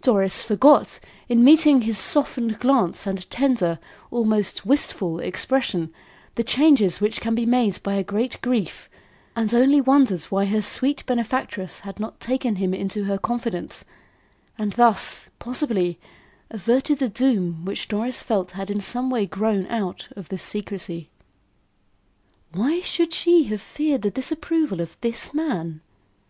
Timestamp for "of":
20.16-20.30, 24.80-24.96